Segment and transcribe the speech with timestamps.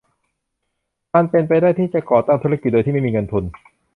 [1.13, 3.43] มันเป็นไปได้ที่จะก่อตั้งธุรกิจโดยที่ไม่มีเงินทุน